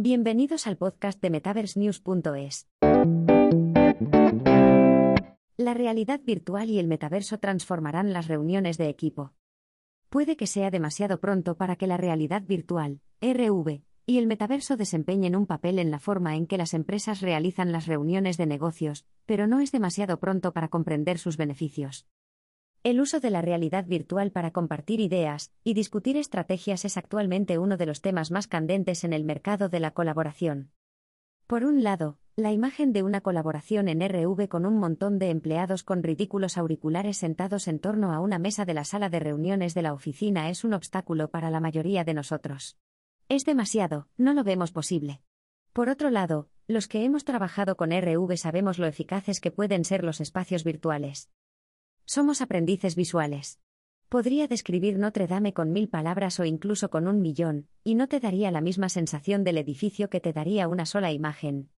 Bienvenidos 0.00 0.68
al 0.68 0.76
podcast 0.76 1.20
de 1.20 1.28
MetaverseNews.es. 1.28 2.68
La 5.56 5.74
realidad 5.74 6.20
virtual 6.24 6.70
y 6.70 6.78
el 6.78 6.86
metaverso 6.86 7.38
transformarán 7.38 8.12
las 8.12 8.28
reuniones 8.28 8.78
de 8.78 8.90
equipo. 8.90 9.32
Puede 10.08 10.36
que 10.36 10.46
sea 10.46 10.70
demasiado 10.70 11.18
pronto 11.18 11.56
para 11.56 11.74
que 11.74 11.88
la 11.88 11.96
realidad 11.96 12.44
virtual, 12.46 13.00
RV, 13.20 13.82
y 14.06 14.18
el 14.18 14.28
metaverso 14.28 14.76
desempeñen 14.76 15.34
un 15.34 15.46
papel 15.46 15.80
en 15.80 15.90
la 15.90 15.98
forma 15.98 16.36
en 16.36 16.46
que 16.46 16.58
las 16.58 16.74
empresas 16.74 17.20
realizan 17.20 17.72
las 17.72 17.86
reuniones 17.88 18.36
de 18.36 18.46
negocios, 18.46 19.04
pero 19.26 19.48
no 19.48 19.58
es 19.58 19.72
demasiado 19.72 20.20
pronto 20.20 20.52
para 20.52 20.68
comprender 20.68 21.18
sus 21.18 21.36
beneficios. 21.36 22.06
El 22.84 23.00
uso 23.00 23.18
de 23.18 23.30
la 23.30 23.42
realidad 23.42 23.86
virtual 23.86 24.30
para 24.30 24.52
compartir 24.52 25.00
ideas 25.00 25.52
y 25.64 25.74
discutir 25.74 26.16
estrategias 26.16 26.84
es 26.84 26.96
actualmente 26.96 27.58
uno 27.58 27.76
de 27.76 27.86
los 27.86 28.00
temas 28.00 28.30
más 28.30 28.46
candentes 28.46 29.02
en 29.02 29.12
el 29.12 29.24
mercado 29.24 29.68
de 29.68 29.80
la 29.80 29.90
colaboración. 29.90 30.70
Por 31.48 31.64
un 31.64 31.82
lado, 31.82 32.18
la 32.36 32.52
imagen 32.52 32.92
de 32.92 33.02
una 33.02 33.20
colaboración 33.20 33.88
en 33.88 34.00
RV 34.00 34.48
con 34.48 34.64
un 34.64 34.78
montón 34.78 35.18
de 35.18 35.30
empleados 35.30 35.82
con 35.82 36.04
ridículos 36.04 36.56
auriculares 36.56 37.16
sentados 37.16 37.66
en 37.66 37.80
torno 37.80 38.12
a 38.12 38.20
una 38.20 38.38
mesa 38.38 38.64
de 38.64 38.74
la 38.74 38.84
sala 38.84 39.08
de 39.08 39.18
reuniones 39.18 39.74
de 39.74 39.82
la 39.82 39.92
oficina 39.92 40.48
es 40.50 40.62
un 40.62 40.72
obstáculo 40.72 41.30
para 41.30 41.50
la 41.50 41.58
mayoría 41.58 42.04
de 42.04 42.14
nosotros. 42.14 42.78
Es 43.28 43.44
demasiado, 43.44 44.06
no 44.16 44.34
lo 44.34 44.44
vemos 44.44 44.70
posible. 44.70 45.20
Por 45.72 45.88
otro 45.88 46.10
lado, 46.10 46.48
los 46.68 46.86
que 46.86 47.04
hemos 47.04 47.24
trabajado 47.24 47.76
con 47.76 47.90
RV 47.90 48.36
sabemos 48.36 48.78
lo 48.78 48.86
eficaces 48.86 49.40
que 49.40 49.50
pueden 49.50 49.84
ser 49.84 50.04
los 50.04 50.20
espacios 50.20 50.62
virtuales. 50.62 51.28
Somos 52.10 52.40
aprendices 52.40 52.96
visuales. 52.96 53.60
Podría 54.08 54.48
describir 54.48 54.98
Notre 54.98 55.26
Dame 55.26 55.52
con 55.52 55.72
mil 55.72 55.90
palabras 55.90 56.40
o 56.40 56.46
incluso 56.46 56.88
con 56.88 57.06
un 57.06 57.20
millón, 57.20 57.68
y 57.84 57.96
no 57.96 58.08
te 58.08 58.18
daría 58.18 58.50
la 58.50 58.62
misma 58.62 58.88
sensación 58.88 59.44
del 59.44 59.58
edificio 59.58 60.08
que 60.08 60.18
te 60.18 60.32
daría 60.32 60.68
una 60.68 60.86
sola 60.86 61.12
imagen. 61.12 61.68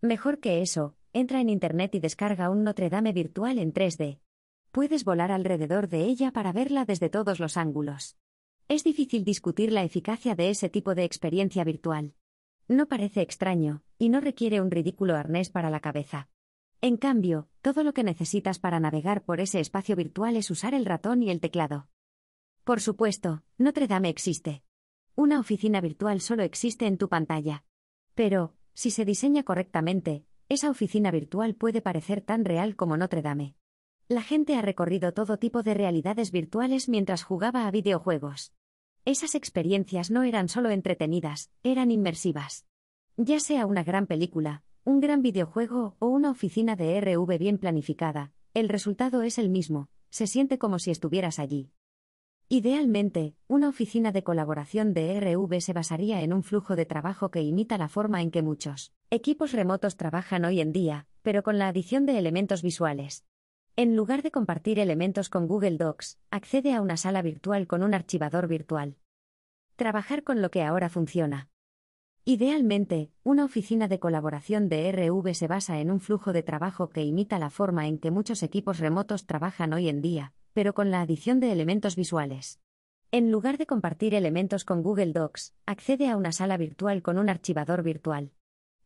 Mejor 0.00 0.40
que 0.40 0.60
eso, 0.60 0.96
entra 1.12 1.40
en 1.40 1.50
Internet 1.50 1.94
y 1.94 2.00
descarga 2.00 2.50
un 2.50 2.64
Notre 2.64 2.90
Dame 2.90 3.12
virtual 3.12 3.60
en 3.60 3.72
3D. 3.72 4.18
Puedes 4.72 5.04
volar 5.04 5.30
alrededor 5.30 5.86
de 5.86 6.02
ella 6.02 6.32
para 6.32 6.50
verla 6.50 6.84
desde 6.84 7.08
todos 7.08 7.38
los 7.38 7.56
ángulos. 7.56 8.16
Es 8.66 8.82
difícil 8.82 9.22
discutir 9.22 9.70
la 9.70 9.84
eficacia 9.84 10.34
de 10.34 10.50
ese 10.50 10.68
tipo 10.68 10.96
de 10.96 11.04
experiencia 11.04 11.62
virtual. 11.62 12.14
No 12.66 12.88
parece 12.88 13.20
extraño, 13.20 13.84
y 14.00 14.08
no 14.08 14.20
requiere 14.20 14.60
un 14.60 14.72
ridículo 14.72 15.14
arnés 15.14 15.48
para 15.48 15.70
la 15.70 15.78
cabeza. 15.78 16.28
En 16.80 16.96
cambio, 16.96 17.48
todo 17.62 17.82
lo 17.82 17.94
que 17.94 18.04
necesitas 18.04 18.58
para 18.58 18.80
navegar 18.80 19.24
por 19.24 19.40
ese 19.40 19.60
espacio 19.60 19.96
virtual 19.96 20.36
es 20.36 20.50
usar 20.50 20.74
el 20.74 20.84
ratón 20.84 21.22
y 21.22 21.30
el 21.30 21.40
teclado. 21.40 21.88
Por 22.64 22.80
supuesto, 22.80 23.42
Notre 23.58 23.86
Dame 23.86 24.08
existe. 24.08 24.62
Una 25.14 25.40
oficina 25.40 25.80
virtual 25.80 26.20
solo 26.20 26.42
existe 26.42 26.86
en 26.86 26.98
tu 26.98 27.08
pantalla. 27.08 27.64
Pero, 28.14 28.54
si 28.74 28.90
se 28.90 29.04
diseña 29.04 29.42
correctamente, 29.42 30.26
esa 30.48 30.70
oficina 30.70 31.10
virtual 31.10 31.54
puede 31.54 31.80
parecer 31.80 32.20
tan 32.20 32.44
real 32.44 32.76
como 32.76 32.96
Notre 32.96 33.22
Dame. 33.22 33.54
La 34.08 34.22
gente 34.22 34.54
ha 34.56 34.62
recorrido 34.62 35.12
todo 35.12 35.38
tipo 35.38 35.62
de 35.62 35.74
realidades 35.74 36.30
virtuales 36.30 36.88
mientras 36.88 37.24
jugaba 37.24 37.66
a 37.66 37.70
videojuegos. 37.70 38.52
Esas 39.04 39.34
experiencias 39.34 40.10
no 40.10 40.22
eran 40.22 40.48
solo 40.48 40.70
entretenidas, 40.70 41.50
eran 41.62 41.90
inmersivas. 41.90 42.66
Ya 43.16 43.40
sea 43.40 43.64
una 43.64 43.82
gran 43.82 44.06
película, 44.06 44.62
un 44.86 45.00
gran 45.00 45.20
videojuego 45.20 45.96
o 45.98 46.06
una 46.06 46.30
oficina 46.30 46.76
de 46.76 47.00
RV 47.00 47.38
bien 47.38 47.58
planificada, 47.58 48.30
el 48.54 48.68
resultado 48.68 49.22
es 49.22 49.36
el 49.36 49.48
mismo, 49.48 49.88
se 50.10 50.28
siente 50.28 50.58
como 50.58 50.78
si 50.78 50.92
estuvieras 50.92 51.40
allí. 51.40 51.72
Idealmente, 52.48 53.34
una 53.48 53.68
oficina 53.68 54.12
de 54.12 54.22
colaboración 54.22 54.94
de 54.94 55.18
RV 55.18 55.60
se 55.60 55.72
basaría 55.72 56.22
en 56.22 56.32
un 56.32 56.44
flujo 56.44 56.76
de 56.76 56.86
trabajo 56.86 57.32
que 57.32 57.42
imita 57.42 57.78
la 57.78 57.88
forma 57.88 58.22
en 58.22 58.30
que 58.30 58.42
muchos 58.42 58.92
equipos 59.10 59.50
remotos 59.50 59.96
trabajan 59.96 60.44
hoy 60.44 60.60
en 60.60 60.70
día, 60.70 61.08
pero 61.22 61.42
con 61.42 61.58
la 61.58 61.66
adición 61.66 62.06
de 62.06 62.16
elementos 62.16 62.62
visuales. 62.62 63.24
En 63.74 63.96
lugar 63.96 64.22
de 64.22 64.30
compartir 64.30 64.78
elementos 64.78 65.28
con 65.28 65.48
Google 65.48 65.78
Docs, 65.78 66.20
accede 66.30 66.74
a 66.74 66.80
una 66.80 66.96
sala 66.96 67.22
virtual 67.22 67.66
con 67.66 67.82
un 67.82 67.92
archivador 67.92 68.46
virtual. 68.46 68.98
Trabajar 69.74 70.22
con 70.22 70.42
lo 70.42 70.52
que 70.52 70.62
ahora 70.62 70.88
funciona. 70.88 71.50
Idealmente, 72.28 73.12
una 73.22 73.44
oficina 73.44 73.86
de 73.86 74.00
colaboración 74.00 74.68
de 74.68 74.90
RV 74.90 75.32
se 75.32 75.46
basa 75.46 75.78
en 75.78 75.92
un 75.92 76.00
flujo 76.00 76.32
de 76.32 76.42
trabajo 76.42 76.88
que 76.88 77.04
imita 77.04 77.38
la 77.38 77.50
forma 77.50 77.86
en 77.86 77.98
que 77.98 78.10
muchos 78.10 78.42
equipos 78.42 78.80
remotos 78.80 79.26
trabajan 79.26 79.72
hoy 79.72 79.88
en 79.88 80.02
día, 80.02 80.32
pero 80.52 80.74
con 80.74 80.90
la 80.90 81.02
adición 81.02 81.38
de 81.38 81.52
elementos 81.52 81.94
visuales. 81.94 82.58
En 83.12 83.30
lugar 83.30 83.58
de 83.58 83.66
compartir 83.66 84.12
elementos 84.12 84.64
con 84.64 84.82
Google 84.82 85.12
Docs, 85.12 85.54
accede 85.66 86.08
a 86.08 86.16
una 86.16 86.32
sala 86.32 86.56
virtual 86.56 87.00
con 87.00 87.16
un 87.18 87.28
archivador 87.28 87.84
virtual. 87.84 88.32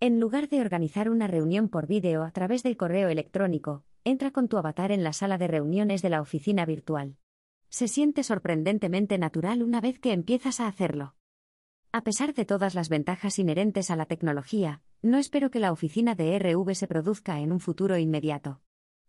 En 0.00 0.18
lugar 0.18 0.48
de 0.48 0.60
organizar 0.60 1.08
una 1.08 1.28
reunión 1.28 1.68
por 1.68 1.86
vídeo 1.86 2.24
a 2.24 2.32
través 2.32 2.64
del 2.64 2.76
correo 2.76 3.08
electrónico, 3.08 3.84
entra 4.02 4.32
con 4.32 4.48
tu 4.48 4.58
avatar 4.58 4.90
en 4.90 5.04
la 5.04 5.12
sala 5.12 5.38
de 5.38 5.46
reuniones 5.46 6.02
de 6.02 6.10
la 6.10 6.22
oficina 6.22 6.66
virtual. 6.66 7.18
Se 7.68 7.86
siente 7.86 8.24
sorprendentemente 8.24 9.16
natural 9.16 9.62
una 9.62 9.80
vez 9.80 10.00
que 10.00 10.12
empiezas 10.12 10.58
a 10.58 10.66
hacerlo. 10.66 11.14
A 11.90 12.02
pesar 12.02 12.34
de 12.34 12.44
todas 12.44 12.74
las 12.74 12.90
ventajas 12.90 13.38
inherentes 13.38 13.90
a 13.90 13.96
la 13.96 14.04
tecnología, 14.04 14.82
no 15.00 15.16
espero 15.16 15.50
que 15.50 15.58
la 15.58 15.72
oficina 15.72 16.14
de 16.14 16.38
RV 16.38 16.74
se 16.74 16.86
produzca 16.86 17.40
en 17.40 17.50
un 17.50 17.60
futuro 17.60 17.96
inmediato. 17.96 18.60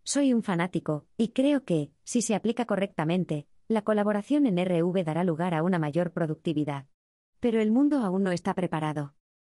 Soy 0.03 0.33
un 0.33 0.43
fanático, 0.43 1.05
y 1.17 1.29
creo 1.29 1.65
que, 1.65 1.91
si 2.05 2.21
se 2.21 2.35
aplica 2.35 2.63
correctamente, 2.63 3.47
la 3.67 3.81
colaboración 3.81 4.45
en 4.45 4.57
RV 4.63 5.03
dará 5.03 5.25
lugar 5.25 5.53
a 5.55 5.61
una 5.61 5.77
mayor 5.77 6.13
productividad. 6.13 6.85
Pero 7.41 7.59
el 7.59 7.69
mundo 7.69 7.99
aún 7.99 8.23
no 8.23 8.31
está 8.31 8.53
preparado. 8.53 9.13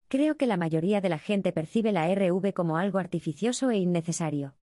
Creo 0.09 0.37
que 0.37 0.49
la 0.49 0.57
mayoría 0.57 1.01
de 1.01 1.09
la 1.09 1.19
gente 1.19 1.53
percibe 1.53 1.93
la 1.93 2.13
RV 2.13 2.53
como 2.53 2.77
algo 2.77 2.99
artificioso 2.99 3.71
e 3.71 3.77
innecesario. 3.77 4.57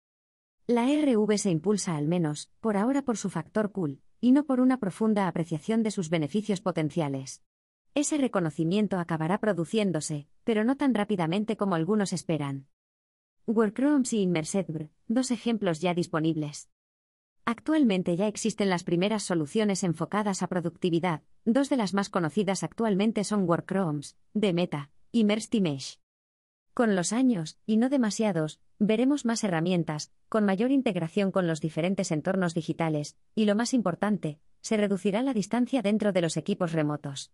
La 0.67 0.87
RV 0.87 1.37
se 1.37 1.51
impulsa 1.51 1.95
al 1.95 2.09
menos, 2.09 2.51
por 2.61 2.79
ahora 2.79 3.03
por 3.03 3.19
su 3.19 3.29
factor 3.29 3.71
cool, 3.71 4.01
y 4.19 4.33
no 4.33 4.45
por 4.45 4.61
una 4.61 4.79
profunda 4.79 5.29
apreciación 5.29 5.83
de 5.83 5.91
sus 5.91 6.09
beneficios 6.09 6.63
potenciales. 6.63 7.43
Ese 7.97 8.19
reconocimiento 8.19 8.99
acabará 8.99 9.41
produciéndose, 9.41 10.29
pero 10.45 10.65
no 10.65 10.77
tan 10.77 10.93
rápidamente 10.93 11.57
como 11.57 11.77
algunos 11.77 12.13
esperan. 12.13 12.67
Workrooms 13.47 14.13
y 14.13 14.21
Immersedbr, 14.21 14.91
dos 15.09 15.31
ejemplos 15.31 15.81
ya 15.81 15.95
disponibles. 15.95 16.69
Actualmente 17.47 18.15
ya 18.15 18.27
existen 18.27 18.69
las 18.69 18.85
primeras 18.85 19.23
soluciones 19.23 19.83
enfocadas 19.83 20.43
a 20.43 20.49
productividad, 20.49 21.23
dos 21.47 21.71
de 21.71 21.79
las 21.79 21.95
más 21.95 22.11
conocidas 22.11 22.65
actualmente 22.65 23.25
son 23.25 23.49
Workrooms, 23.49 24.19
de 24.35 24.53
Meta, 24.53 24.91
y 25.11 25.25
Merstimesh. 25.25 25.99
Con 26.75 26.97
los 26.97 27.15
años, 27.15 27.57
y 27.65 27.79
no 27.79 27.89
demasiados, 27.89 28.61
veremos 28.79 29.25
más 29.25 29.43
herramientas, 29.43 30.13
con 30.29 30.45
mayor 30.45 30.71
integración 30.71 31.31
con 31.33 31.47
los 31.47 31.63
diferentes 31.63 32.13
entornos 32.13 32.53
digitales, 32.53 33.17
y 33.35 33.47
lo 33.47 33.55
más 33.55 33.73
importante, 33.73 34.39
se 34.61 34.77
reducirá 34.77 35.23
la 35.23 35.33
distancia 35.33 35.81
dentro 35.81 36.13
de 36.13 36.21
los 36.21 36.37
equipos 36.37 36.73
remotos. 36.73 37.33